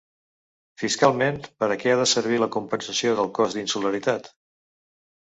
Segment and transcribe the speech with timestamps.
[0.83, 4.31] Fiscalment, per a què ha de servir la compensació del cost d’insularitat?